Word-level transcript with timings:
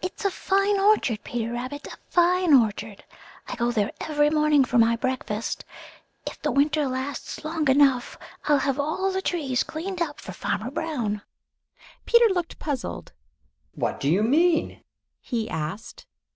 It's 0.00 0.24
a 0.24 0.30
fine 0.30 0.78
orchard, 0.78 1.24
Peter 1.24 1.52
Rabbit, 1.52 1.88
a 1.88 1.96
fine 2.08 2.54
orchard. 2.54 3.02
I 3.48 3.56
go 3.56 3.72
there 3.72 3.90
every 4.00 4.30
morning 4.30 4.64
for 4.64 4.78
my 4.78 4.94
breakfast. 4.94 5.64
If 6.24 6.40
the 6.40 6.52
winter 6.52 6.86
lasts 6.86 7.44
long 7.44 7.68
enough, 7.68 8.16
I'll 8.44 8.58
have 8.60 8.78
all 8.78 9.10
the 9.10 9.20
trees 9.20 9.64
cleaned 9.64 10.00
up 10.00 10.20
for 10.20 10.30
Farmer 10.30 10.70
Brown." 10.70 11.22
Peter 12.06 12.26
looked 12.32 12.60
puzzled. 12.60 13.10
"What 13.74 13.98
do 13.98 14.08
you 14.08 14.22
mean?" 14.22 14.84
he 15.20 15.48
asked. 15.50 16.06